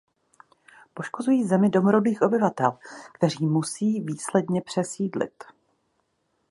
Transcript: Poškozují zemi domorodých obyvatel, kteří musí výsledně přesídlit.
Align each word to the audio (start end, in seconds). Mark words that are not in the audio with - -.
Poškozují 0.93 1.43
zemi 1.43 1.69
domorodých 1.69 2.21
obyvatel, 2.21 2.77
kteří 3.13 3.45
musí 3.45 3.99
výsledně 4.01 4.61
přesídlit. 4.61 5.43